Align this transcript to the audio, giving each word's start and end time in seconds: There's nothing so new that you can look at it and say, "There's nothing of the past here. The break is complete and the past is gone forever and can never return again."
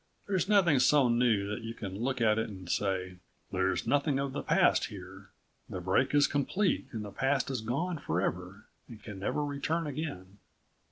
There's 0.25 0.49
nothing 0.49 0.79
so 0.79 1.09
new 1.09 1.47
that 1.47 1.61
you 1.61 1.75
can 1.75 1.95
look 1.99 2.21
at 2.21 2.39
it 2.39 2.49
and 2.49 2.67
say, 2.67 3.17
"There's 3.51 3.85
nothing 3.85 4.17
of 4.17 4.33
the 4.33 4.41
past 4.41 4.85
here. 4.85 5.29
The 5.69 5.79
break 5.79 6.15
is 6.15 6.25
complete 6.25 6.87
and 6.91 7.05
the 7.05 7.11
past 7.11 7.51
is 7.51 7.61
gone 7.61 7.99
forever 7.99 8.65
and 8.87 9.03
can 9.03 9.19
never 9.19 9.45
return 9.45 9.85
again." 9.85 10.39